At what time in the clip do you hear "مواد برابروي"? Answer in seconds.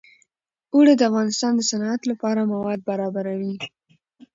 2.53-3.55